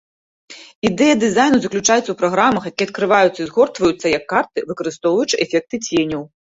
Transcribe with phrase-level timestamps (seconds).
[0.89, 6.21] Ідэя дызайну заключаецца ў праграмах, якія адкрываюцца і згортваюцца як карты, выкарыстоўваючы эфекты ценяў.